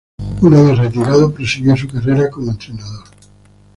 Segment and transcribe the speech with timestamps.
[0.41, 3.03] Una vez retirado, prosiguió su carrera como entrenador.